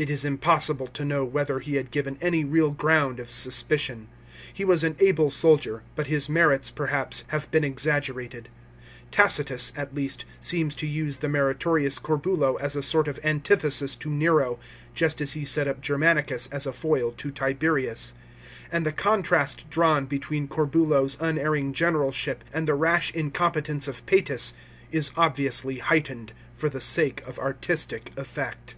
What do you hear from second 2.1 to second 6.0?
any real ground of suspicion. He was an able soldier,